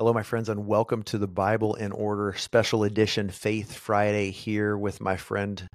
[0.00, 4.78] Hello, my friends, and welcome to the Bible in Order Special Edition Faith Friday here
[4.78, 5.66] with my friend,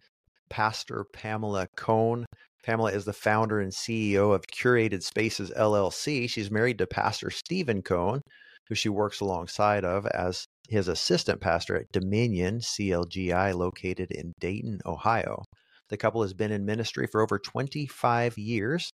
[0.49, 2.25] Pastor Pamela Cone.
[2.63, 6.29] Pamela is the founder and CEO of Curated Spaces LLC.
[6.29, 8.21] She's married to Pastor Steven Cone,
[8.69, 14.79] who she works alongside of as his assistant pastor at Dominion CLGI, located in Dayton,
[14.85, 15.43] Ohio.
[15.89, 18.89] The couple has been in ministry for over 25 years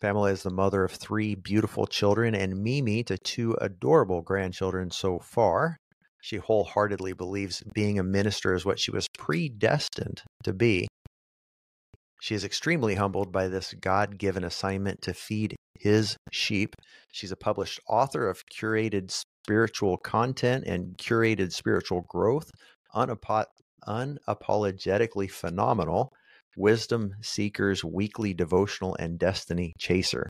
[0.00, 5.18] Pamela is the mother of three beautiful children and Mimi to two adorable grandchildren so
[5.18, 5.76] far.
[6.22, 10.88] She wholeheartedly believes being a minister is what she was predestined to be.
[12.20, 16.76] She is extremely humbled by this God given assignment to feed his sheep.
[17.12, 22.50] She's a published author of curated spiritual content and curated spiritual growth,
[22.94, 23.46] unapo-
[23.86, 26.12] unapologetically phenomenal,
[26.56, 30.28] Wisdom Seekers Weekly Devotional and Destiny Chaser.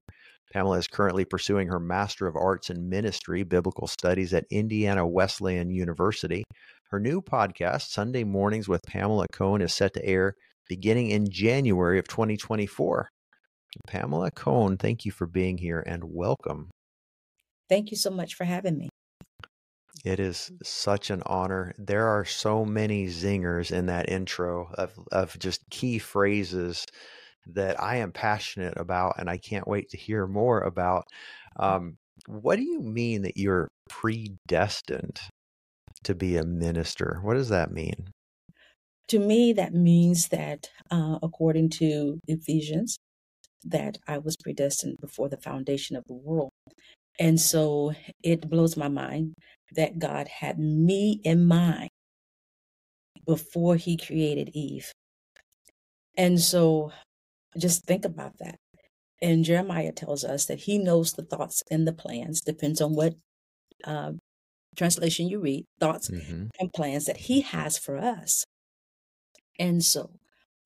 [0.52, 5.70] Pamela is currently pursuing her Master of Arts in Ministry, Biblical Studies at Indiana Wesleyan
[5.70, 6.42] University.
[6.90, 10.34] Her new podcast, Sunday Mornings with Pamela Cone, is set to air
[10.68, 13.08] beginning in January of 2024.
[13.86, 16.70] Pamela Cone, thank you for being here and welcome.
[17.68, 18.88] Thank you so much for having me.
[20.04, 21.74] It is such an honor.
[21.78, 26.86] There are so many zingers in that intro of, of just key phrases
[27.46, 31.04] that I am passionate about and I can't wait to hear more about.
[31.58, 35.20] Um, what do you mean that you're predestined
[36.04, 37.20] to be a minister?
[37.22, 38.08] What does that mean?
[39.08, 42.96] To me, that means that uh, according to Ephesians,
[43.64, 46.50] that I was predestined before the foundation of the world.
[47.20, 47.92] And so
[48.24, 49.34] it blows my mind
[49.76, 51.90] that God had me in mind
[53.26, 54.90] before he created Eve.
[56.16, 56.92] And so
[57.58, 58.56] just think about that.
[59.20, 63.14] And Jeremiah tells us that he knows the thoughts and the plans, depends on what
[63.84, 64.12] uh,
[64.74, 66.46] translation you read, thoughts mm-hmm.
[66.58, 68.44] and plans that he has for us.
[69.58, 70.10] And so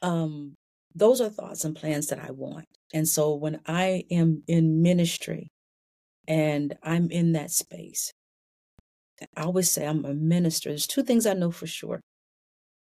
[0.02, 0.54] um,
[0.94, 2.66] those are thoughts and plans that I want.
[2.92, 5.50] And so when I am in ministry
[6.26, 8.12] and I'm in that space,
[9.36, 10.70] I always say I'm a minister.
[10.70, 12.00] There's two things I know for sure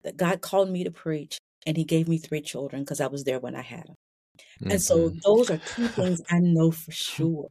[0.04, 3.24] that God called me to preach, and He gave me three children because I was
[3.24, 3.96] there when I had them.
[4.62, 4.72] Mm-hmm.
[4.72, 5.18] And so mm-hmm.
[5.24, 7.48] those are two things I know for sure.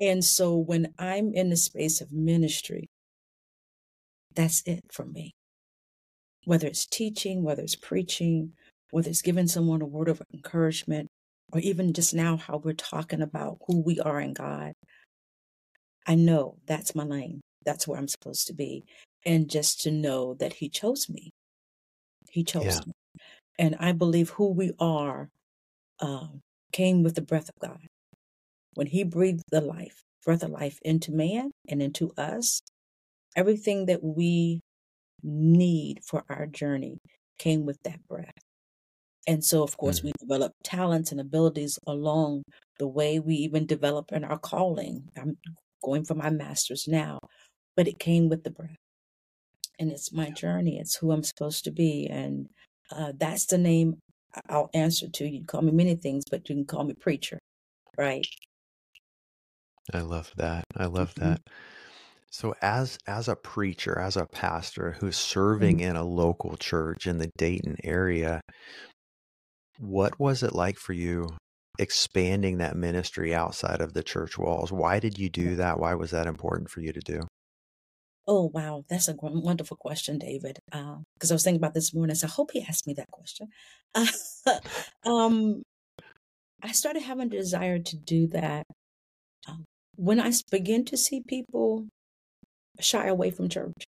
[0.00, 2.88] And so when I'm in the space of ministry,
[4.34, 5.32] that's it for me.
[6.44, 8.52] Whether it's teaching, whether it's preaching,
[8.90, 11.08] whether it's giving someone a word of encouragement,
[11.52, 14.72] or even just now how we're talking about who we are in God,
[16.08, 17.42] I know that's my lane.
[17.64, 18.84] That's where I'm supposed to be.
[19.26, 21.30] And just to know that He chose me.
[22.30, 22.80] He chose yeah.
[22.86, 22.92] me.
[23.58, 25.28] And I believe who we are
[26.00, 26.40] um,
[26.72, 27.86] came with the breath of God.
[28.74, 32.62] When He breathed the life, breath of life into man and into us,
[33.36, 34.60] everything that we
[35.22, 36.98] need for our journey
[37.38, 38.32] came with that breath.
[39.26, 40.04] And so, of course, mm.
[40.04, 42.44] we develop talents and abilities along
[42.78, 43.18] the way.
[43.18, 45.10] We even develop in our calling.
[45.18, 45.36] I'm
[45.82, 47.18] going for my master's now
[47.78, 48.74] but it came with the breath.
[49.78, 50.80] And it's my journey.
[50.80, 52.08] It's who I'm supposed to be.
[52.10, 52.48] And
[52.90, 53.98] uh, that's the name
[54.48, 55.24] I'll answer to.
[55.24, 57.38] You can call me many things, but you can call me preacher,
[57.96, 58.26] right?
[59.94, 60.64] I love that.
[60.76, 61.28] I love mm-hmm.
[61.28, 61.40] that.
[62.32, 65.90] So as as a preacher, as a pastor who's serving mm-hmm.
[65.90, 68.40] in a local church in the Dayton area,
[69.78, 71.28] what was it like for you
[71.78, 74.72] expanding that ministry outside of the church walls?
[74.72, 75.78] Why did you do that?
[75.78, 77.20] Why was that important for you to do?
[78.26, 78.84] Oh, wow.
[78.90, 80.58] That's a wonderful question, David.
[80.66, 82.14] Because uh, I was thinking about this morning.
[82.14, 83.48] So I hope he asked me that question.
[85.06, 85.62] um,
[86.62, 88.66] I started having a desire to do that
[89.48, 89.64] um,
[89.96, 91.86] when I begin to see people
[92.80, 93.84] shy away from church.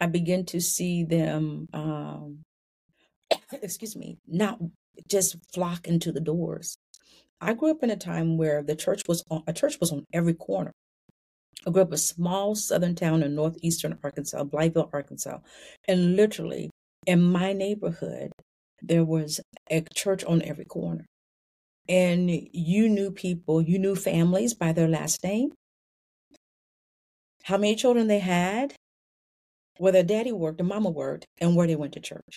[0.00, 2.42] I begin to see them, um,
[3.52, 4.58] excuse me, not
[5.08, 6.76] just flock into the doors.
[7.40, 10.04] I grew up in a time where the church was on, a church was on
[10.12, 10.72] every corner.
[11.66, 15.38] I grew up in a small southern town in northeastern Arkansas, Blytheville, Arkansas.
[15.88, 16.70] And literally
[17.06, 18.32] in my neighborhood,
[18.80, 19.40] there was
[19.70, 21.06] a church on every corner.
[21.88, 25.52] And you knew people, you knew families by their last name,
[27.44, 28.74] how many children they had,
[29.78, 32.36] where their daddy worked and mama worked, and where they went to church.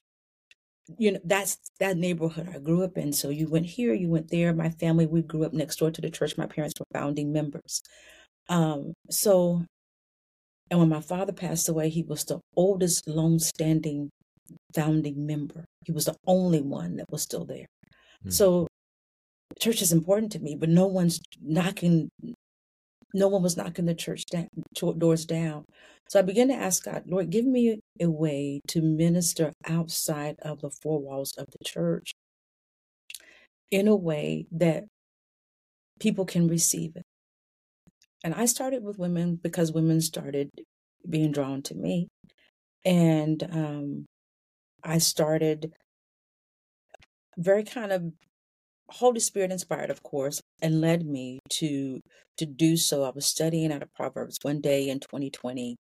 [0.97, 3.11] You know, that's that neighborhood I grew up in.
[3.11, 4.53] So you went here, you went there.
[4.53, 6.37] My family, we grew up next door to the church.
[6.37, 7.81] My parents were founding members.
[8.49, 9.63] Um, so,
[10.69, 14.09] and when my father passed away, he was the oldest long-standing
[14.75, 15.65] founding member.
[15.85, 17.65] He was the only one that was still there.
[18.25, 18.33] Mm.
[18.33, 18.67] So,
[19.59, 22.09] church is important to me, but no one's knocking
[23.15, 24.49] no one was knocking the church down,
[24.97, 25.63] doors down.
[26.09, 30.59] So I began to ask God, Lord, give me a way to minister outside of
[30.61, 32.13] the four walls of the church
[33.71, 34.83] in a way that
[35.99, 37.03] people can receive it.
[38.23, 40.51] And I started with women because women started
[41.09, 42.09] being drawn to me.
[42.83, 44.05] And um,
[44.83, 45.71] I started
[47.37, 48.11] very kind of
[48.89, 52.01] Holy Spirit inspired, of course, and led me to
[52.37, 53.03] to do so.
[53.03, 55.75] I was studying out of Proverbs one day in 2020.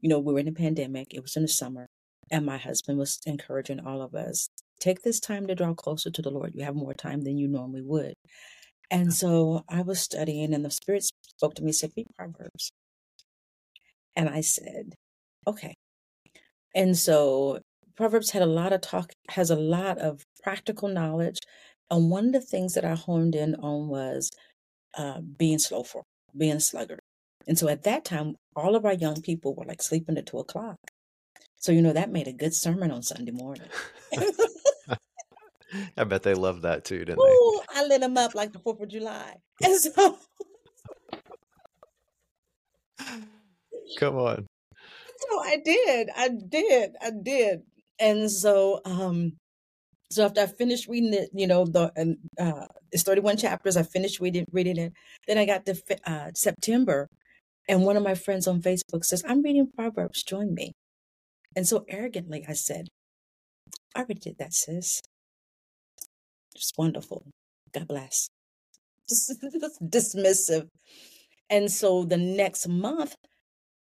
[0.00, 1.08] You know, we were in a pandemic.
[1.12, 1.86] It was in the summer,
[2.30, 4.48] and my husband was encouraging all of us
[4.80, 6.52] take this time to draw closer to the Lord.
[6.54, 8.14] You have more time than you normally would.
[8.90, 12.70] And so I was studying, and the Spirit spoke to me, said, Read Proverbs.
[14.14, 14.94] And I said,
[15.46, 15.74] Okay.
[16.74, 17.60] And so
[17.96, 21.38] Proverbs had a lot of talk, has a lot of practical knowledge.
[21.90, 24.30] And one of the things that I honed in on was
[24.96, 26.04] uh, being slowful,
[26.36, 27.00] being sluggard.
[27.46, 30.38] And so at that time, all of our young people were like sleeping at two
[30.38, 30.76] o'clock.
[31.58, 33.68] So, you know, that made a good sermon on Sunday morning.
[35.96, 38.82] I bet they loved that too, didn't Ooh, I lit them up like the 4th
[38.82, 39.34] of July.
[39.62, 40.18] And so,
[43.98, 44.46] Come on.
[45.30, 46.08] so I did.
[46.16, 46.90] I did.
[47.00, 47.62] I did.
[47.98, 49.32] And so, um,
[50.10, 53.76] so after I finished reading it, you know, the and uh, it's 31 chapters.
[53.76, 54.92] I finished reading reading it.
[55.26, 55.76] Then I got to
[56.06, 57.08] uh, September,
[57.68, 60.22] and one of my friends on Facebook says, "I'm reading Proverbs.
[60.22, 60.72] Join me."
[61.56, 62.88] And so arrogantly, I said,
[63.94, 65.00] "I already did that, sis.
[66.54, 67.24] It's wonderful.
[67.74, 68.28] God bless."
[69.10, 70.68] Dismissive.
[71.50, 73.14] And so the next month,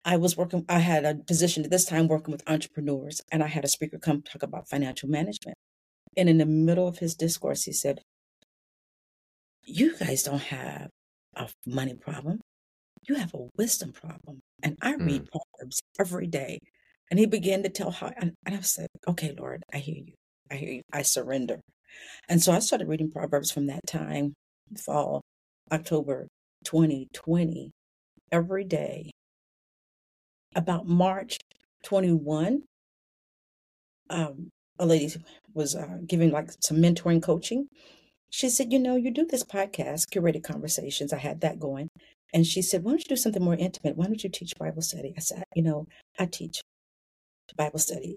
[0.05, 3.49] I was working, I had a position at this time working with entrepreneurs, and I
[3.49, 5.57] had a speaker come talk about financial management.
[6.17, 8.01] And in the middle of his discourse, he said,
[9.65, 10.91] You guys don't have
[11.37, 12.41] a money problem.
[13.09, 14.41] You have a wisdom problem.
[14.63, 15.07] And I Mm.
[15.07, 16.59] read Proverbs every day.
[17.11, 20.15] And he began to tell how, and, and I said, Okay, Lord, I hear you.
[20.51, 20.83] I hear you.
[20.93, 21.61] I surrender.
[22.29, 24.35] And so I started reading Proverbs from that time,
[24.79, 25.23] fall,
[25.71, 26.29] October
[26.65, 27.71] 2020,
[28.33, 29.11] every day.
[30.57, 31.39] About March
[31.85, 32.63] 21,
[34.11, 35.13] um, a lady
[35.55, 37.69] was uh, giving like some mentoring coaching.
[38.31, 41.13] She said, You know, you do this podcast, Curated Conversations.
[41.13, 41.89] I had that going.
[42.33, 43.97] And she said, Why don't you do something more intimate?
[43.97, 45.15] Why don't you teach Bible study?
[45.17, 45.87] I said, You know,
[46.19, 46.61] I teach
[47.57, 48.17] Bible study.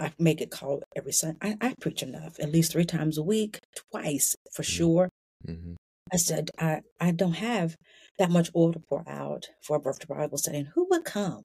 [0.00, 1.38] I make it call every Sunday.
[1.42, 3.58] I, I preach enough, at least three times a week,
[3.90, 5.08] twice for sure.
[5.46, 5.48] Mm.
[5.48, 5.56] sure.
[5.56, 5.74] hmm
[6.10, 7.76] I said, I, I don't have
[8.18, 10.58] that much oil to pour out for a birth to Bible study.
[10.58, 11.42] And who would come?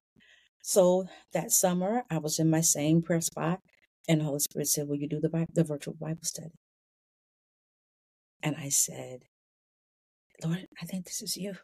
[0.61, 3.59] So that summer, I was in my same prayer spot,
[4.07, 6.53] and the Holy Spirit said, Will you do the, Bi- the virtual Bible study?
[8.41, 9.21] And I said,
[10.43, 11.55] Lord, I think this is you.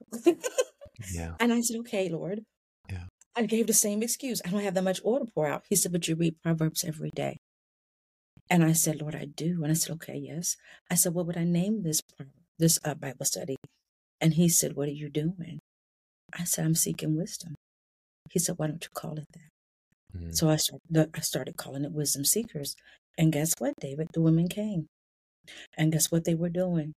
[1.13, 1.33] Yeah.
[1.39, 2.41] and I said, Okay, Lord.
[2.89, 3.06] Yeah.
[3.36, 4.41] I gave the same excuse.
[4.45, 5.63] I don't have that much oil to pour out.
[5.69, 7.38] He said, But you read Proverbs every day.
[8.50, 9.63] And I said, Lord, I do.
[9.63, 10.56] And I said, Okay, yes.
[10.89, 12.01] I said, What would I name this
[12.57, 13.57] this uh, Bible study?
[14.21, 15.59] And he said, What are you doing?
[16.38, 17.56] I said, I'm seeking wisdom.
[18.31, 19.48] He said, Why don't you call it that?
[20.19, 20.36] Mm.
[20.36, 22.75] So I started, I started calling it Wisdom Seekers.
[23.18, 24.07] And guess what, David?
[24.13, 24.88] The women came.
[25.77, 26.94] And guess what they were doing?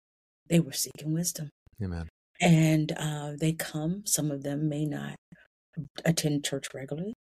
[0.48, 1.50] They were seeking wisdom.
[1.82, 2.08] Amen.
[2.40, 4.02] And uh, they come.
[4.06, 5.16] Some of them may not
[6.04, 7.14] attend church regularly.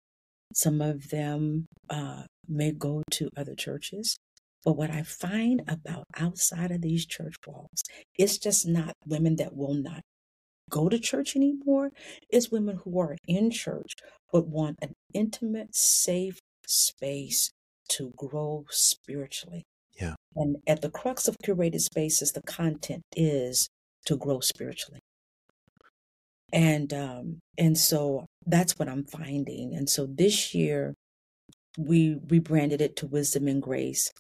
[0.55, 4.17] Some of them uh, may go to other churches.
[4.65, 7.83] But what I find about outside of these church walls,
[8.19, 10.03] it's just not women that will not
[10.69, 11.91] go to church anymore.
[12.29, 13.95] It's women who are in church
[14.33, 17.51] but want an intimate, safe space
[17.89, 19.65] to grow spiritually.
[20.01, 20.15] Yeah.
[20.37, 23.69] And at the crux of curated spaces, the content is
[24.07, 25.01] to grow spiritually.
[26.53, 29.75] And um, and so that's what I'm finding.
[29.75, 30.95] And so this year
[31.79, 34.11] we rebranded it to Wisdom and Grace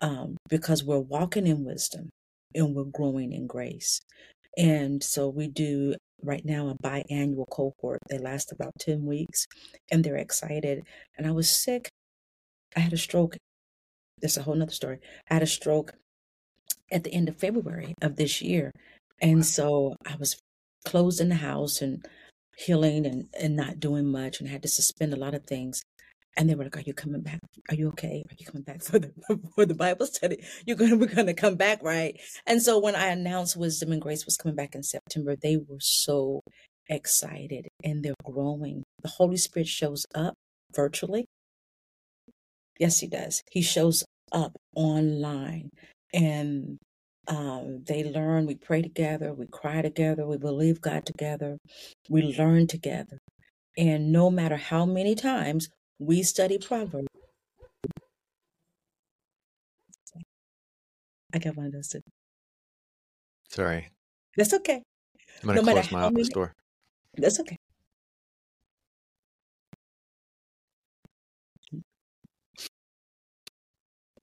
[0.00, 2.10] um, because we're walking in wisdom
[2.54, 4.00] and we're growing in grace.
[4.56, 8.00] And so we do right now a biannual cohort.
[8.08, 9.46] They last about 10 weeks
[9.90, 10.84] and they're excited.
[11.16, 11.90] And I was sick.
[12.76, 13.36] I had a stroke.
[14.20, 14.98] That's a whole nother story.
[15.30, 15.92] I had a stroke
[16.90, 18.72] at the end of February of this year.
[19.20, 20.40] And so I was
[20.84, 22.04] closed in the house and
[22.56, 25.82] healing and, and not doing much and had to suspend a lot of things.
[26.38, 27.40] And they were like, Are you coming back?
[27.70, 28.24] Are you okay?
[28.30, 29.12] Are you coming back for the
[29.56, 30.44] for the Bible study?
[30.66, 32.20] You're gonna we're gonna come back, right?
[32.46, 35.80] And so when I announced Wisdom and Grace was coming back in September, they were
[35.80, 36.42] so
[36.90, 38.84] excited and they're growing.
[39.02, 40.34] The Holy Spirit shows up
[40.76, 41.26] virtually.
[42.78, 43.42] Yes, he does.
[43.52, 45.70] He shows up online.
[46.14, 46.78] And
[47.28, 51.58] Um, they learn, we pray together, we cry together, we believe God together,
[52.10, 53.18] we learn together.
[53.78, 57.08] And no matter how many times we study Proverbs,
[61.34, 62.02] I got one of those too.
[63.48, 63.90] Sorry.
[64.36, 64.82] That's okay.
[65.42, 66.54] I'm going to No matter close my office many, door.
[67.16, 67.56] that's okay.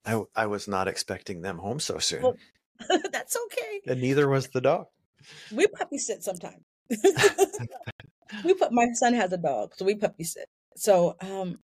[0.06, 2.22] I, I was not expecting them home so soon.
[2.24, 2.36] Well,
[3.12, 3.82] that's okay.
[3.88, 4.88] And neither was the dog.
[5.52, 6.64] We puppy sit sometimes.
[8.44, 10.48] we put my son has a dog, so we puppy sit.
[10.76, 11.60] So, um,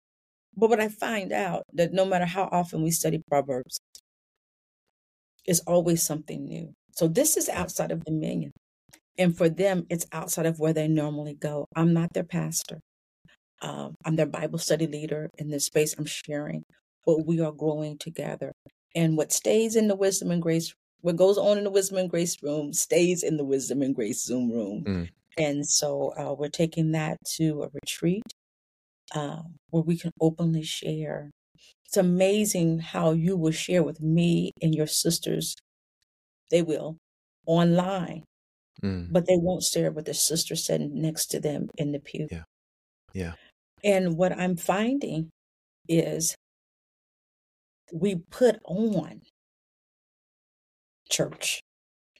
[0.58, 3.80] but what I find out that no matter how often we study Proverbs,
[5.46, 6.74] it's always something new.
[6.94, 8.52] So this is outside of dominion.
[9.18, 11.68] And for them, it's outside of where they normally go.
[11.76, 12.80] I'm not their pastor.
[13.62, 16.64] Um, I'm their Bible study leader in this space I'm sharing,
[17.06, 18.54] but we are growing together.
[18.96, 22.10] And what stays in the wisdom and grace, what goes on in the wisdom and
[22.10, 24.84] grace room, stays in the wisdom and grace Zoom room.
[24.88, 28.24] Mm, And so uh, we're taking that to a retreat
[29.14, 31.32] uh, where we can openly share.
[31.86, 35.56] It's amazing how you will share with me and your sisters,
[36.52, 36.98] they will,
[37.46, 38.24] online,
[38.84, 42.28] mm, but they won't share with their sister sitting next to them in the pew.
[42.32, 42.44] yeah.
[43.14, 43.34] Yeah.
[43.84, 45.30] And what I'm finding
[45.88, 46.36] is
[47.94, 49.22] we put on
[51.10, 51.62] church.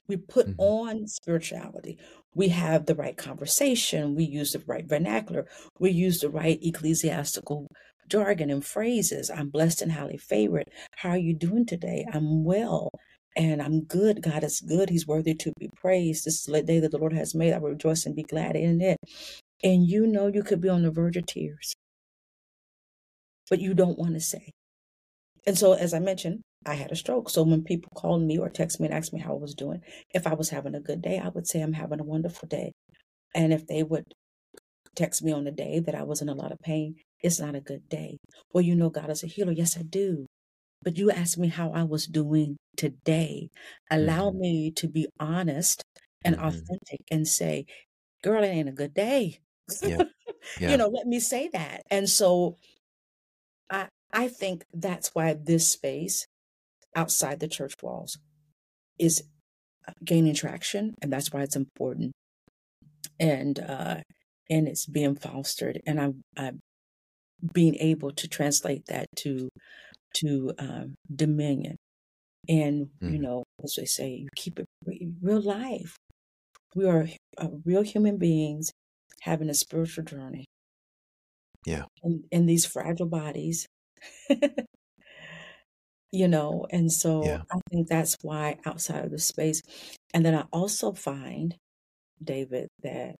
[0.08, 1.98] We put hmm on spirituality.
[2.34, 4.14] We have the right conversation.
[4.14, 5.46] We use the right vernacular.
[5.78, 7.68] We use the right ecclesiastical
[8.08, 9.30] jargon and phrases.
[9.30, 10.70] I'm blessed and highly favored.
[10.96, 12.06] How are you doing today?
[12.12, 12.90] I'm well
[13.36, 14.22] and I'm good.
[14.22, 14.90] God is good.
[14.90, 16.24] He's worthy to be praised.
[16.24, 17.52] This is the day that the Lord has made.
[17.52, 18.98] I will rejoice and be glad in it.
[19.62, 21.74] And you know you could be on the verge of tears,
[23.50, 24.52] but you don't want to say.
[25.46, 27.30] And so, as I mentioned, I had a stroke.
[27.30, 29.82] So when people called me or text me and asked me how I was doing,
[30.14, 32.72] if I was having a good day, I would say I'm having a wonderful day.
[33.34, 34.06] And if they would
[34.96, 37.54] text me on a day that I was in a lot of pain, it's not
[37.54, 38.18] a good day.
[38.52, 39.52] Well, you know God is a healer.
[39.52, 40.26] Yes, I do.
[40.82, 43.50] But you asked me how I was doing today.
[43.90, 45.82] Allow hmm me to be honest
[46.24, 47.66] and hmm authentic and say,
[48.22, 49.40] girl, it ain't a good day.
[49.82, 50.02] Yeah.
[50.56, 50.66] Yeah.
[50.66, 51.82] you know, let me say that.
[51.90, 52.56] And so
[53.70, 56.26] I I think that's why this space
[56.98, 58.18] outside the church walls
[58.98, 59.24] is
[60.04, 62.12] gaining traction and that's why it's important.
[63.20, 64.02] And uh
[64.50, 66.60] and it's being fostered and i'm i'm
[67.54, 69.50] being able to translate that to
[70.16, 71.76] to um dominion.
[72.48, 74.66] And you Mm, know as they say you keep it
[75.22, 75.96] real life.
[76.76, 78.72] We are uh, real human beings
[79.22, 80.46] having a spiritual journey.
[81.66, 81.84] Yeah.
[82.02, 83.66] in, in these fragile bodies
[86.12, 87.42] you know and so Yeah.
[87.52, 89.62] i think that's why outside of the space
[90.14, 91.56] and then i also find
[92.22, 93.16] david that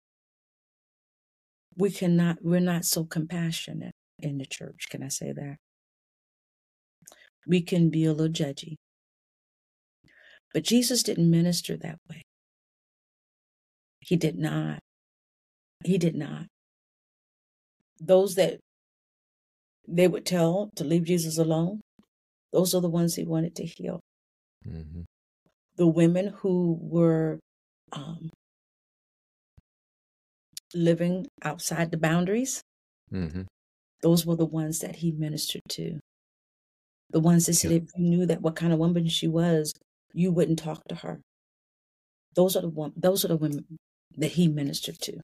[1.76, 4.88] we cannot we're not so compassionate in the church.
[4.90, 5.57] Can i say that?
[7.47, 8.76] We can be a little judgy.
[10.52, 12.23] But jesus didn't minister that way.
[14.00, 14.80] He did not.
[15.85, 16.47] He did not.
[18.00, 18.59] Those that
[19.87, 21.80] they would tell to leave jesus alone
[22.52, 24.00] those are the ones he wanted to heal
[24.67, 25.02] Mm-hmm.
[25.76, 27.38] the women who were
[27.93, 28.31] um,
[30.75, 32.61] living outside the boundaries
[33.12, 33.43] mm-hmm.
[34.02, 36.00] those were the ones that he ministered to
[37.11, 37.76] the ones that said Yeah.
[37.78, 39.73] if you knew that what kind of woman she was
[40.12, 41.21] you wouldn't talk to her
[42.35, 43.64] those are the one those are the women
[44.17, 45.21] that he ministered to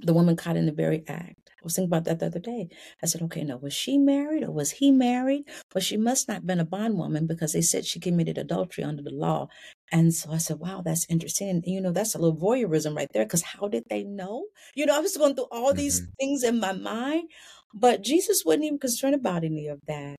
[0.00, 1.50] the woman caught in the very act.
[1.50, 2.68] I was thinking about that the other day.
[3.02, 5.44] I said okay no was she married or was he married?
[5.74, 9.02] Well she must not have been a bondwoman because they said she committed adultery under
[9.02, 9.48] the law.
[9.92, 11.48] And so i said wow that's interesting.
[11.50, 14.46] And you know that's a little voyeurism right there because how did they know?
[14.74, 17.30] You know i was going through all these hmm things in my mind
[17.74, 20.16] but jesus wasn't even concerned about any of that.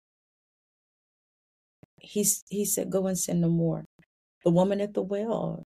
[2.00, 3.86] He's, he said, Go and sin no more.
[4.44, 5.64] The woman at the well,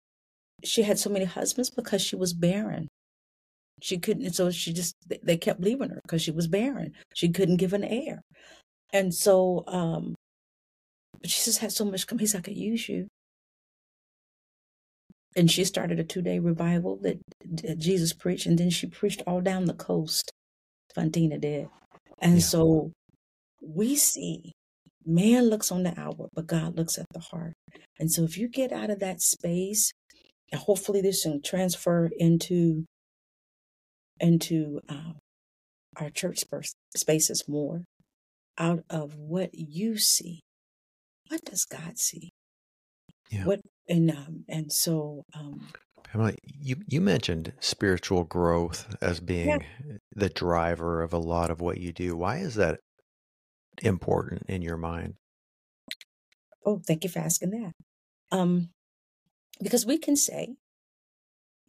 [0.63, 2.87] she had so many husbands because she was barren.
[3.81, 6.93] She couldn't, so she just, they kept leaving her because she was barren.
[7.13, 8.21] She couldn't give an heir.
[8.93, 10.15] And so, um,
[11.23, 12.19] she just had so much come.
[12.19, 13.07] He's like, I could use you.
[15.35, 17.19] And she started a two day revival that,
[17.63, 18.45] that Jesus preached.
[18.45, 20.31] And then she preached all down the coast.
[20.95, 21.67] Fantina did.
[22.21, 22.39] And Yeah.
[22.41, 22.91] so
[23.61, 24.53] we see
[25.05, 27.53] man looks on the outward, but God looks at the heart.
[27.99, 29.91] And so if you get out of that space,
[30.51, 32.85] and hopefully this can transfer into
[34.19, 35.15] into um,
[35.97, 36.43] our church
[36.95, 37.83] spaces more
[38.57, 40.41] out of what you see.
[41.29, 42.29] What does God see?
[43.29, 43.45] Yeah.
[43.45, 45.67] What and um, and so um,
[46.03, 49.25] Pamela, you you mentioned spiritual growth as yeah.
[49.25, 49.63] being
[50.15, 52.15] the driver of a lot of what you do.
[52.15, 52.79] Why is that
[53.81, 55.15] important in your mind?
[56.65, 57.71] Oh, thank you for asking that.
[58.31, 58.69] Um,
[59.61, 60.55] because we can say,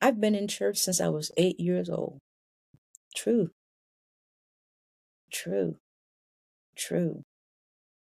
[0.00, 2.18] I've been in church since I was eight years old.
[3.16, 3.48] True,
[5.32, 5.76] true,
[6.76, 7.22] true.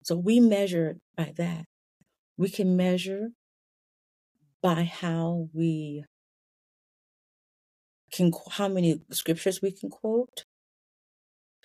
[0.04, 1.66] So we measure by that.
[2.38, 3.30] We can measure
[4.62, 6.04] by how we
[8.12, 10.44] can, how many scriptures we can quote.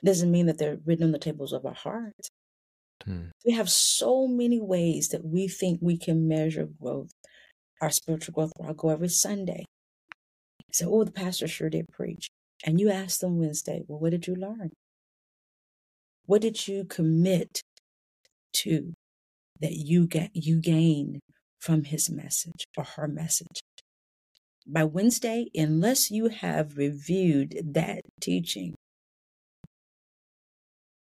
[0.04, 2.28] Doesn't mean that they're written on the tables of our heart.
[3.04, 3.30] Hmm.
[3.44, 7.11] We have so many ways that we think we can measure growth,
[7.80, 8.52] our spiritual growth.
[8.56, 9.64] Where I go every Sunday.
[10.72, 12.28] So, oh, the pastor sure did preach.
[12.64, 14.71] And you ask them Wednesday, well, what did you learn?
[16.26, 17.62] What did you commit
[18.54, 18.95] to
[19.61, 21.21] that you get you gain
[21.61, 23.61] from his message or her message?
[24.66, 28.76] By Wednesday, unless you have reviewed that teaching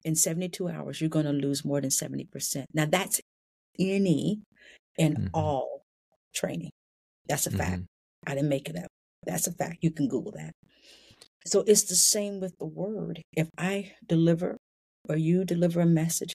[0.03, 2.67] in 72 hours, you're going to lose more than 70%.
[2.75, 3.21] Now, that's
[3.79, 4.43] any
[4.99, 5.31] and Mhm.
[5.33, 5.85] all
[6.35, 6.71] training.
[7.27, 7.83] That's a fact.
[7.83, 7.87] Mhm.
[8.27, 8.91] I didn't make it up.
[9.25, 9.79] That's a fact.
[9.83, 10.53] You can Google that.
[11.47, 13.23] So it's the same with the word.
[13.33, 14.59] If I deliver
[15.09, 16.35] or you deliver a message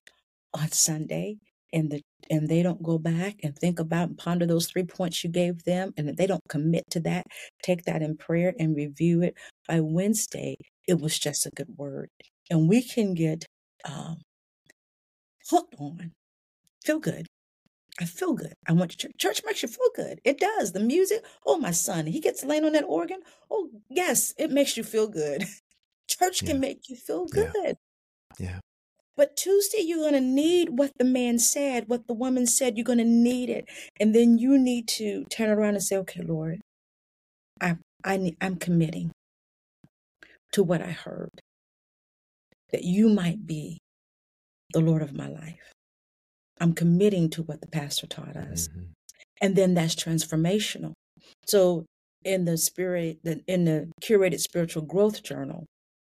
[0.53, 1.37] on Sunday
[1.73, 5.23] and the and they don't go back and think about and ponder those three points
[5.23, 7.25] you gave them and if they don't commit to that,
[7.63, 9.35] take that in prayer and review it
[9.67, 12.09] by Wednesday, it was just a good word.
[12.51, 13.45] And we can get
[13.85, 14.21] um,
[15.49, 16.13] hooked on,
[16.85, 17.27] feel good.
[17.99, 18.53] I feel good.
[18.67, 19.11] I went to church.
[19.17, 20.21] Church makes you feel good.
[20.23, 20.71] It does.
[20.71, 21.23] The music.
[21.45, 23.19] Oh, my son, he gets laying on that organ.
[23.51, 25.43] Oh, yes, it makes you feel good.
[26.09, 26.51] Church Yeah.
[26.51, 27.51] can make you feel Yeah.
[27.53, 27.75] good.
[28.39, 28.59] Yeah.
[29.17, 32.77] But Tuesday, you're going to need what the man said, what the woman said.
[32.77, 33.65] You're going to need it.
[33.99, 36.61] And then you need to turn around and say, okay, Lord,
[37.59, 39.11] I, I need, I'm committing
[40.53, 41.41] to what I heard,
[42.71, 43.79] that you might be
[44.71, 45.73] the Lord of my life.
[46.59, 48.67] I'm committing to what the pastor taught us.
[48.69, 48.87] Mhm.
[49.41, 50.93] and then that's transformational
[51.47, 51.85] so
[52.25, 55.65] in the spirit the- in the curated spiritual growth journal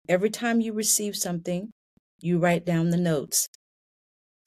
[0.07, 1.69] every time you receive something
[2.21, 3.47] you write down the notes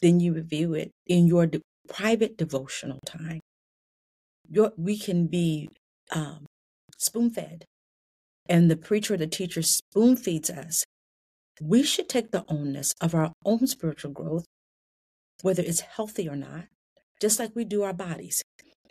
[0.01, 3.41] then you review it in your de- private devotional time
[4.51, 5.69] your, we can be
[6.11, 6.45] um,
[6.99, 7.65] spoon fed
[8.49, 10.85] and the preacher or the teacher spoon feeds us
[11.61, 14.45] we should take the onus of our own spiritual growth
[15.43, 16.67] whether it's healthy or not
[17.21, 18.43] just like we do our bodies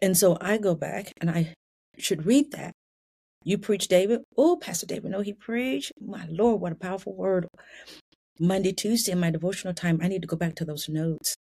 [0.01, 1.53] and so I go back and I
[1.97, 2.73] should read that.
[3.43, 4.21] You preach, David.
[4.37, 5.91] Oh, Pastor David, no, he preached.
[6.01, 7.47] My Lord, what a powerful word.
[8.39, 11.35] Monday, Tuesday, in my devotional time, I need to go back to those notes.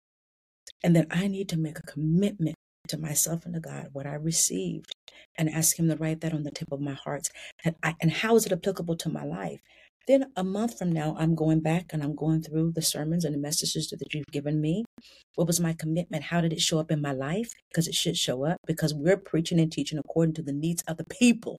[0.84, 2.56] And then I need to make a commitment
[2.88, 4.92] to myself and to God, what I received,
[5.38, 7.28] and ask Him to write that on the tip of my heart.
[7.64, 9.60] And, I, and how is it applicable to my life?
[10.08, 13.34] Then a month from now, I'm going back and I'm going through the sermons and
[13.34, 14.86] the messages that you've given me.
[15.34, 16.24] What was my commitment?
[16.24, 17.50] How did it show up in my life?
[17.70, 20.96] Because it should show up because we're preaching and teaching according to the needs of
[20.96, 21.58] the people.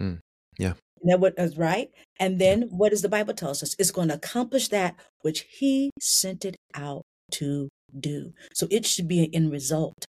[0.00, 0.20] Mm,
[0.58, 0.74] yeah.
[1.02, 1.90] That what is right?
[2.20, 3.74] And then what does the Bible tells us?
[3.80, 7.02] It's going to accomplish that which He sent it out
[7.32, 8.32] to do.
[8.54, 10.04] So it should be an end result.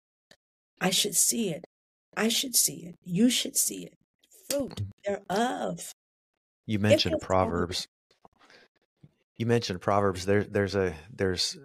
[0.79, 1.65] I should see it.
[2.15, 2.95] I should see it.
[3.03, 3.95] You should see it.
[4.51, 5.93] Fruit thereof.
[6.67, 7.87] You mentioned Proverbs.
[9.37, 10.25] You mentioned Proverbs.
[10.27, 11.57] There, there's a there's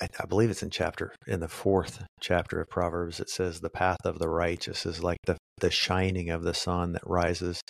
[0.00, 3.20] I I believe it's in chapter in the fourth chapter of Proverbs.
[3.20, 6.92] It says the path of the righteous is like the the shining of the sun
[6.92, 7.60] that rises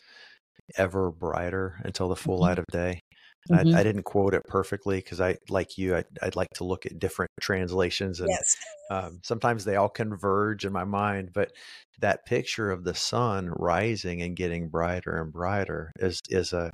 [0.77, 2.43] ever brighter until the full Mhm.
[2.43, 3.01] light of day.
[3.49, 3.75] Mhm.
[3.75, 6.87] I, I didn't quote it perfectly because I, like you, I, I'd like to look
[6.87, 8.57] at different translations and Yes.
[8.91, 11.31] um, sometimes they all converge in my mind.
[11.35, 11.53] But
[12.01, 16.71] that picture of the sun rising and getting brighter and brighter is is a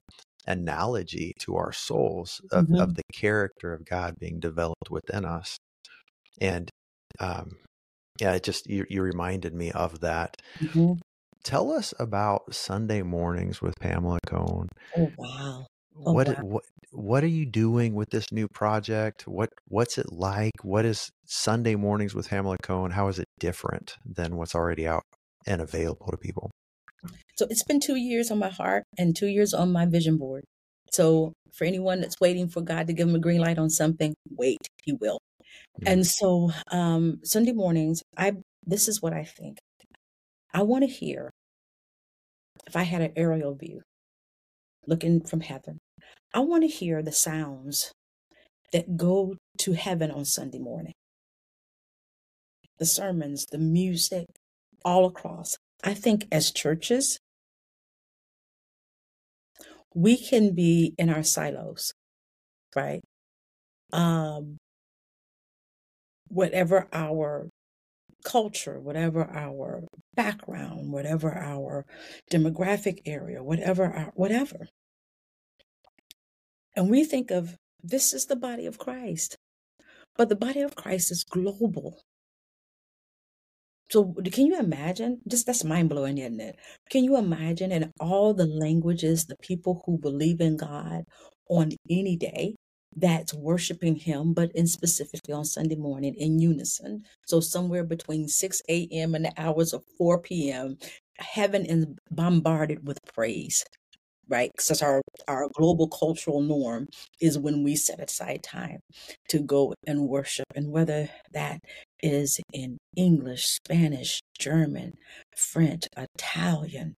[0.48, 2.76] analogy to our souls of, Mhm.
[2.79, 5.57] of the character of God being developed within us.
[6.40, 6.70] And
[7.20, 7.59] um,
[8.20, 10.37] yeah, it just you, you reminded me of that.
[10.61, 11.00] Mhm.
[11.44, 14.68] Tell us about Sunday mornings with Pamela Cone.
[14.96, 15.66] Oh wow.
[16.04, 16.35] Oh What wow.
[16.40, 19.26] what what are you doing with this new project?
[19.26, 20.52] What what's it like?
[20.62, 22.90] What is Sunday mornings with Pamela Cone?
[22.90, 25.02] How is it different than what's already out
[25.46, 26.50] and available to people?
[27.37, 30.44] So it's been two years on my heart and two years on my vision board.
[30.92, 34.14] So for anyone that's waiting for God to give them a green light on something,
[34.30, 35.18] wait, He will.
[35.78, 35.92] Yeah.
[35.92, 38.32] And so um, Sunday mornings, I
[38.64, 39.59] this is what I think.
[40.52, 41.30] I want to hear
[42.66, 43.82] if I had an aerial view
[44.87, 45.78] looking from heaven.
[46.34, 47.92] I want to hear the sounds
[48.72, 50.94] that go to heaven on Sunday morning.
[52.78, 54.26] The sermons, the music,
[54.84, 55.56] all across.
[55.82, 57.18] I think as churches,
[59.94, 61.92] we can be in our silos,
[62.74, 63.00] right?
[63.92, 64.58] Um,
[66.28, 67.48] whatever our
[68.24, 69.84] culture, whatever our
[70.14, 71.86] background, whatever our
[72.30, 74.68] demographic area, whatever our whatever.
[76.76, 79.36] And we think of this is the body of Christ.
[80.16, 82.00] But the body of Christ is global.
[83.90, 85.20] So can you imagine?
[85.28, 86.56] Just that's mind blowing, isn't it?
[86.90, 91.04] Can you imagine in all the languages, the people who believe in God
[91.48, 92.56] on any day
[92.96, 97.04] that's worshiping Him, but in specifically on Sunday morning in unison.
[97.26, 99.14] So somewhere between 6 a.m.
[99.14, 100.78] and the hours of 4 p.m.,
[101.18, 103.64] heaven is bombarded with praise
[104.28, 104.50] right?
[104.56, 106.88] Because our our global cultural norm
[107.20, 108.80] is when we set aside time
[109.30, 111.60] to go and worship, and whether that
[112.02, 114.94] is in English, Spanish, German,
[115.36, 116.94] French, Italian,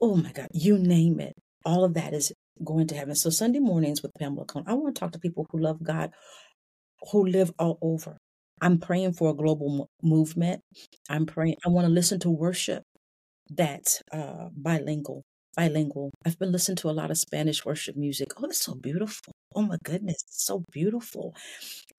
[0.00, 2.32] oh my God, you name it, all of that is
[2.64, 3.14] going to heaven.
[3.14, 6.10] So Sunday mornings with Pamela Cone, I want to talk to people who love God,
[7.12, 8.18] who live all over.
[8.60, 10.60] I'm praying for a global movement.
[11.10, 11.56] I'm praying.
[11.66, 12.84] I want to listen to worship
[13.50, 15.24] that's uh, bilingual
[15.56, 16.10] bilingual.
[16.24, 18.28] I've been listening to a lot of Spanish worship music.
[18.38, 19.32] Oh, it's so beautiful.
[19.54, 21.34] Oh my goodness, it's so beautiful.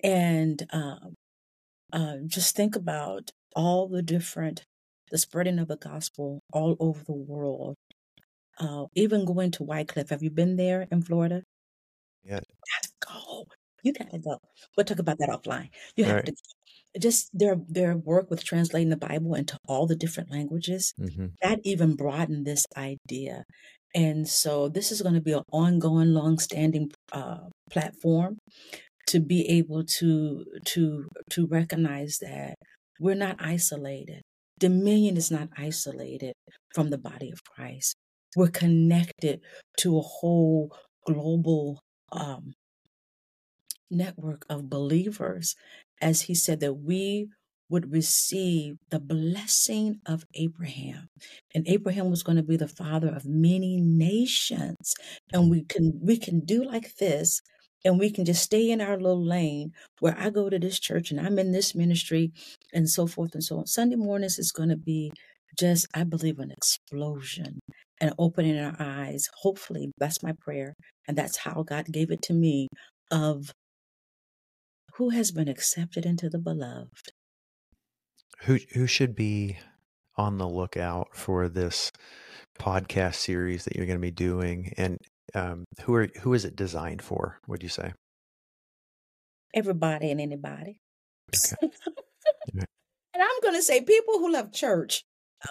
[0.04, 1.16] And um,
[1.94, 4.66] uh, just think about all the different,
[5.12, 7.76] the spreading of the gospel all over the world.
[8.60, 10.10] Uh, even going to Wycliffe.
[10.10, 11.44] Have you been there in Florida?
[12.24, 12.40] Yeah.
[12.50, 12.94] You gotta
[13.26, 13.46] go.
[13.84, 14.40] You gotta go.
[14.78, 15.70] We'll talk about that offline.
[15.96, 16.26] You have Right.
[16.26, 16.34] to
[17.00, 21.28] just their their work with translating the Bible into all the different languages mm-hmm.
[21.42, 23.44] that even broadened this idea.
[23.96, 28.40] And so this is going to be an ongoing, long-standing uh, platform
[29.08, 32.56] to be able to to to recognize that
[33.00, 34.22] we're not isolated.
[34.60, 36.34] Dominion is not isolated
[36.74, 37.96] from the body of Christ.
[38.36, 39.42] We're connected
[39.80, 40.76] to a whole
[41.06, 42.54] global um,
[43.92, 45.56] network of believers,
[46.02, 47.30] as he said that we
[47.70, 51.08] would receive the blessing of Abraham.
[51.56, 54.94] And Abraham was going to be the father of many nations.
[55.32, 57.42] And we can we can do like this
[57.86, 61.12] and we can just stay in our little lane where I go to this church
[61.12, 62.32] and I'm in this ministry
[62.74, 63.68] and so forth and so on.
[63.68, 65.12] Sunday mornings is going to be
[65.60, 67.60] just, I believe, an explosion
[68.00, 69.28] and opening our eyes.
[69.42, 70.74] Hopefully, that's my prayer.
[71.08, 72.68] And that's how God gave it to me
[73.12, 73.52] of
[74.96, 77.12] who has been accepted into the beloved.
[78.44, 79.58] Who who should be
[80.16, 81.92] on the lookout for this
[82.60, 84.98] podcast series that you're going to be doing, and
[85.34, 87.40] um, who are who is it designed for?
[87.48, 87.94] Would you say?
[89.54, 90.80] Everybody and anybody.
[91.36, 91.70] Okay.
[92.54, 92.66] and
[93.16, 95.04] I'm going to say people who love church.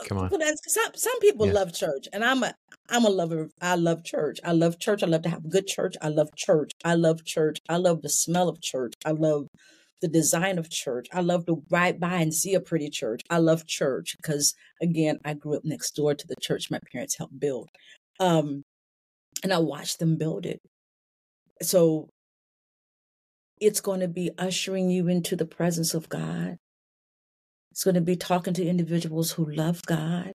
[0.08, 0.30] Come on.
[0.66, 1.52] Some some people Yeah.
[1.52, 2.54] love church, and I'm a
[2.88, 3.50] I'm a lover.
[3.60, 4.38] I love church.
[4.44, 5.02] I love church.
[5.02, 5.94] I love to have good church.
[6.00, 6.72] I love church.
[6.84, 7.58] I love church.
[7.68, 8.94] I love the smell of church.
[9.04, 9.46] I love
[10.00, 11.06] the design of church.
[11.12, 13.20] I love to ride by and see a pretty church.
[13.30, 17.16] I love church because again, I grew up next door to the church my parents
[17.18, 17.68] helped build,
[18.20, 18.62] um,
[19.42, 20.60] and I watched them build it.
[21.62, 22.08] So
[23.60, 26.56] it's going to be ushering you into the presence of God.
[27.72, 30.32] It's going to be talking to individuals who love God.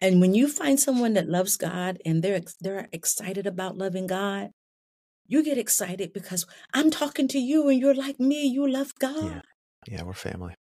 [0.00, 4.50] And when you find someone that loves God and they're they're excited about loving God,
[5.26, 9.24] you get excited because I'm talking to you and you're like me, you love God.
[9.24, 9.40] Yeah.
[9.88, 10.54] Yeah, we're family.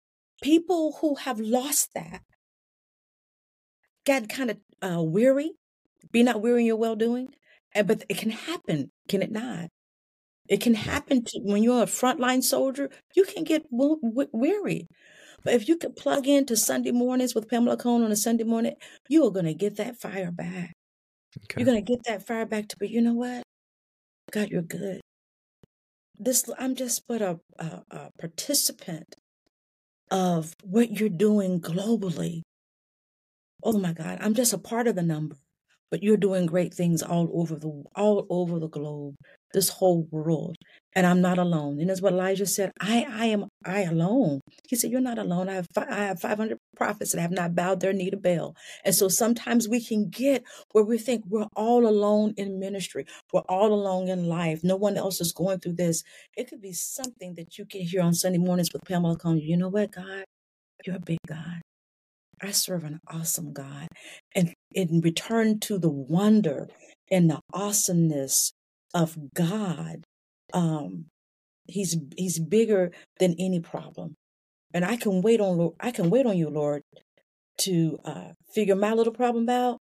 [0.40, 2.22] People who have lost that
[4.04, 5.50] get kind of uh, weary,
[6.12, 7.34] be not weary in your well doing,
[7.74, 9.68] but it can happen, can it not?
[10.48, 12.88] It can happen to when you're a frontline soldier.
[13.16, 14.86] You can get weary,
[15.46, 18.74] but if you could plug into Sunday mornings with Pamela Cone on a Sunday morning,
[19.08, 20.72] you are going to get that fire back.
[21.44, 21.60] Okay.
[21.60, 23.44] You're going to get that fire back to, but you know what?
[24.32, 25.00] God, you're good.
[26.18, 29.14] This I'm just but a, a, a participant
[30.10, 32.42] of what you're doing globally.
[33.62, 35.36] Oh my God, I'm just a part of the number,
[35.92, 39.14] but you're doing great things all over the all over the globe,
[39.54, 40.56] this whole world,
[40.94, 41.80] and I'm not alone.
[41.80, 42.72] And that's what Elijah said.
[42.80, 44.40] I I am I alone.
[44.68, 45.48] He said, "You're not alone.
[45.48, 48.56] I have fi- I have 500 prophets that have not bowed their knee to Baal."
[48.84, 53.40] And so sometimes we can get where we think we're all alone in ministry, we're
[53.48, 54.62] all alone in life.
[54.64, 56.02] No one else is going through this.
[56.36, 59.42] It could be something that you can hear on Sunday mornings with Pamela Coney.
[59.42, 60.24] You know what, God?
[60.86, 61.62] You're a big God.
[62.42, 63.88] I serve an awesome God.
[64.34, 66.68] And in return to the wonder
[67.10, 68.52] and the awesomeness
[68.96, 70.04] of God,
[70.52, 71.06] um,
[71.68, 74.14] He's He's bigger than any problem.
[74.72, 76.82] And I can wait on Lord, I can wait on you, Lord,
[77.58, 79.78] to uh, figure my little problem out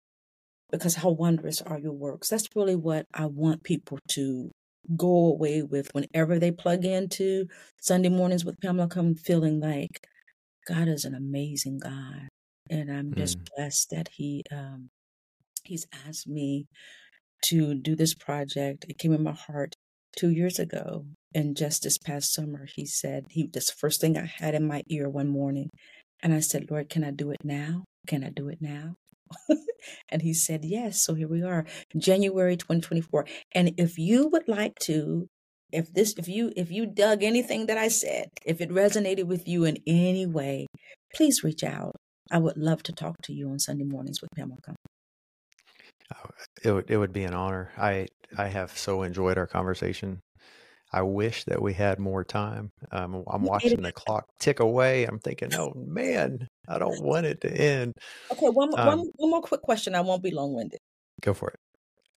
[0.70, 2.28] because how wondrous are your works.
[2.28, 4.50] That's really what I want people to
[4.96, 7.46] go away with whenever they plug into
[7.80, 10.06] Sunday mornings with Pamela Cone feeling like
[10.66, 12.28] God is an amazing God.
[12.68, 13.46] And I'm just mm.
[13.56, 14.90] blessed that He um
[15.64, 16.66] He's asked me
[17.42, 18.86] to do this project.
[18.88, 19.74] It came in my heart
[20.16, 21.06] two years ago.
[21.34, 24.82] And just this past summer, he said, he this first thing I had in my
[24.88, 25.70] ear one morning.
[26.22, 27.84] And I said, Lord, can I do it now?
[28.06, 28.94] Can I do it now?
[30.08, 31.02] and he said, Yes.
[31.02, 31.64] So here we are,
[31.96, 33.26] January 2024.
[33.52, 35.28] And if you would like to,
[35.72, 39.46] if this, if you, if you dug anything that I said, if it resonated with
[39.46, 40.66] you in any way,
[41.14, 41.94] please reach out.
[42.32, 44.58] I would love to talk to you on Sunday mornings with Pamela.
[46.62, 47.70] It would it would be an honor.
[47.78, 50.20] I I have so enjoyed our conversation.
[50.92, 52.72] I wish that we had more time.
[52.90, 55.04] Um, I'm watching the clock tick away.
[55.04, 57.94] I'm thinking, oh man, I don't want it to end.
[58.32, 59.94] Okay, one, um, one, one more quick question.
[59.94, 60.80] I won't be long winded.
[61.20, 61.60] Go for it.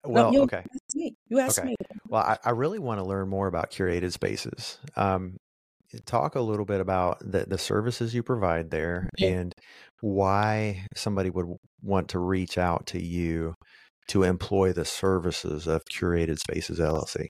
[0.06, 0.58] Well, no, you okay.
[0.58, 1.16] Asked me.
[1.28, 1.70] You asked okay.
[1.70, 1.76] me.
[2.08, 4.80] Well, I, I, really want to learn more about curated spaces.
[4.98, 5.38] Um,
[6.06, 9.54] talk a little bit about the, the services you provide there and
[10.02, 11.46] why somebody would
[11.82, 13.54] want to reach out to you
[14.08, 17.28] to employ the services of Curated Spaces LLC.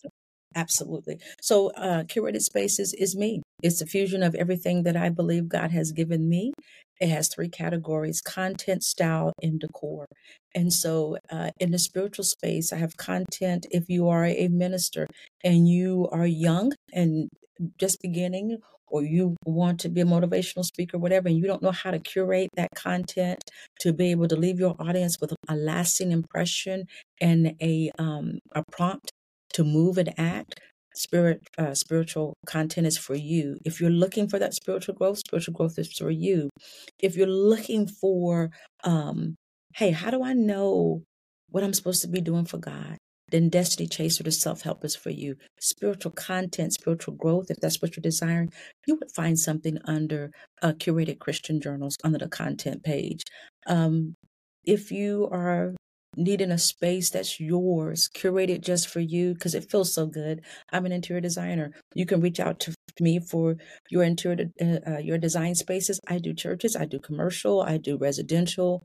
[0.56, 1.18] Absolutely.
[1.42, 3.42] So, uh, Curated Spaces is me.
[3.64, 6.54] It's a fusion of everything that I believe God has given me.
[7.00, 10.06] It has three categories content, style, and decor.
[10.54, 13.66] And so, uh, in the spiritual space, I have content.
[13.72, 15.08] If you are a minister
[15.44, 17.30] and you are young and
[17.80, 18.60] just beginning,
[18.94, 22.00] or you want to be a motivational speaker, whatever, and you don't know how to
[22.00, 23.44] curate that content
[23.82, 26.86] to be able to leave your audience with a lasting impression
[27.20, 29.12] and a um, a prompt
[29.56, 30.60] to move and act,
[30.96, 33.58] spirit uh, spiritual content is for you.
[33.66, 36.52] If you're looking for that spiritual growth, spiritual growth is for you.
[37.00, 38.52] If you're looking for,
[38.84, 39.36] um,
[39.76, 41.02] hey, how do I know
[41.50, 42.98] what I'm supposed to be doing for God?
[43.34, 45.36] Then Destiny Chaser, the self help is for you.
[45.60, 48.54] Spiritual content, spiritual growth, if that's what you're desiring,
[48.86, 53.24] you would find something under uh, curated Christian journals under the content page.
[53.66, 54.16] Um,
[54.64, 55.74] if you are
[56.16, 60.42] needing a space that's yours, curated just for you, because it feels so good.
[60.72, 61.72] I'm an interior designer.
[61.94, 63.56] You can reach out to me for
[63.90, 66.00] your interior, uh, uh, your design spaces.
[66.08, 68.84] I do churches, I do commercial, I do residential,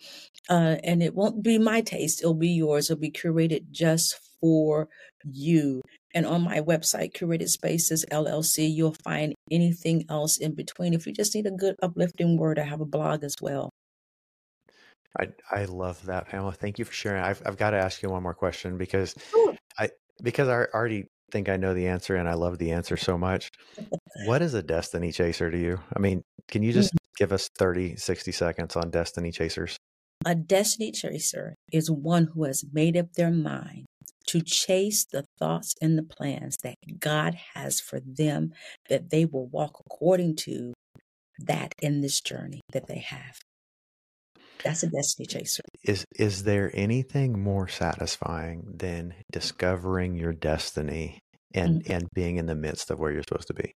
[0.49, 2.21] uh, and it won't be my taste.
[2.21, 2.91] It'll be yours.
[2.91, 4.88] It'll be curated just for
[5.25, 5.83] you.
[6.14, 10.95] And on my website, Curated Spaces LLC, you'll find anything else in between.
[10.95, 13.71] If you just need a good uplifting word, I have a blog as well.
[15.18, 16.53] I I love that, Pamela.
[16.53, 17.23] Thank you for sharing.
[17.23, 19.55] I've I've got to ask you one more question because sure.
[19.79, 19.90] I
[20.23, 23.51] because I already think I know the answer and I love the answer so much.
[24.27, 25.81] what is a destiny chaser to you?
[25.94, 27.14] I mean, can you just mm-hmm.
[27.18, 29.77] give us 30, 60 seconds on destiny chasers?
[30.25, 33.87] A destiny chaser is one who has made up their mind
[34.27, 38.53] to chase the thoughts and the plans that God has for them,
[38.88, 40.75] that they will walk according to
[41.38, 43.38] that in this journey that they have.
[44.64, 45.62] That's a destiny chaser.
[45.85, 51.21] Is is there anything more satisfying than discovering your destiny
[51.55, 51.92] and mm-hmm.
[51.92, 53.73] and being in the midst of where you're supposed to be?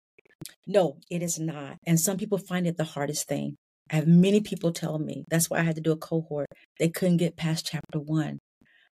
[0.66, 1.76] No, it is not.
[1.86, 3.56] And some people find it the hardest thing.
[3.90, 6.48] I have many people tell me that's why I had to do a cohort.
[6.78, 8.38] They couldn't get past chapter one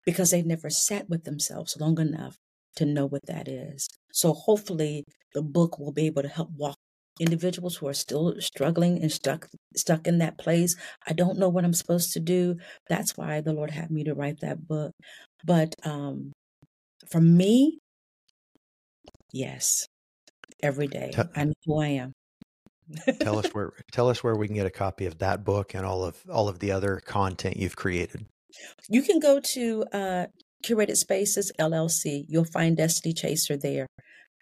[0.05, 2.37] because they never sat with themselves long enough
[2.77, 3.89] to know what that is.
[4.13, 6.76] So hopefully the book will be able to help walk
[7.19, 10.77] individuals who are still struggling and stuck stuck in that place.
[11.07, 12.57] I don't know what I'm supposed to do.
[12.89, 14.93] That's why the Lord had me to write that book.
[15.45, 16.33] But um
[17.11, 17.79] for me,
[19.33, 19.87] yes,
[20.63, 21.11] every day.
[21.13, 22.13] Tell, I know who I am.
[23.21, 25.87] tell us where tell us where we can get a copy of that book and
[25.87, 28.27] all of all of the other content you've created.
[28.89, 30.27] You can go to uh
[30.65, 32.25] Curated Spaces LLC.
[32.29, 33.87] You'll find Destiny Chaser there.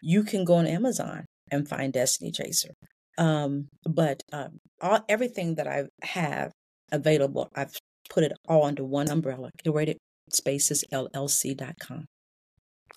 [0.03, 2.71] You can go on Amazon and find Destiny Chaser.
[3.19, 6.53] Um, but um, all everything that I have
[6.91, 7.77] available, I've
[8.11, 9.97] put it all under one umbrella, curated
[10.31, 12.07] spaces llc.com.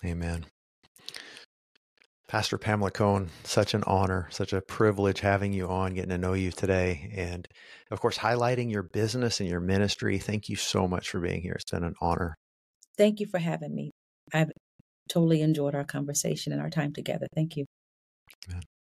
[0.04, 0.46] Amen.
[2.28, 6.34] Pastor Pamela Cone, such an honor, such a privilege having you on, getting to know
[6.34, 7.48] you today, and
[7.90, 10.18] of course, highlighting your business and your ministry.
[10.18, 11.54] Thank you so much for being here.
[11.54, 12.36] It's been an honor.
[12.98, 13.92] Thank you for having me.
[14.34, 14.50] I've
[15.08, 17.26] totally enjoyed our conversation and our time together.
[17.34, 17.64] Thank you.
[18.48, 18.77] Amen